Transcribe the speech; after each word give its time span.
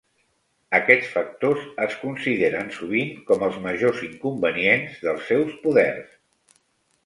Aquests 0.77 1.11
factors 1.17 1.67
es 1.85 1.97
consideren 2.05 2.73
sovint 2.79 3.13
com 3.29 3.47
els 3.51 3.61
majors 3.69 4.03
inconvenients 4.11 4.99
dels 5.07 5.33
seus 5.33 5.57
poders. 5.69 6.21